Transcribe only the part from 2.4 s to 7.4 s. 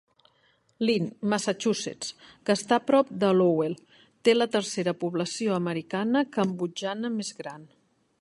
que està prop de Lowell, té la tercera població americana cambodjana més